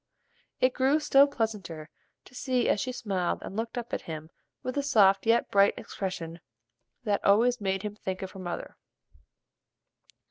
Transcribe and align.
It 0.59 0.73
grew 0.73 0.99
still 0.99 1.27
pleasanter 1.27 1.87
to 2.25 2.33
see 2.33 2.67
as 2.67 2.79
she 2.81 2.91
smiled 2.91 3.43
and 3.43 3.55
looked 3.55 3.77
up 3.77 3.93
at 3.93 4.01
him 4.01 4.31
with 4.63 4.73
the 4.73 4.81
soft 4.81 5.27
yet 5.27 5.51
bright 5.51 5.75
expression 5.77 6.39
that 7.03 7.23
always 7.23 7.61
made 7.61 7.83
him 7.83 7.93
think 7.93 8.23
of 8.23 8.31
her 8.31 8.39
mother. 8.39 8.77